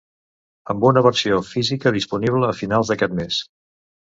[0.73, 3.41] Amb una versió física disponible a finals d'aquest mes.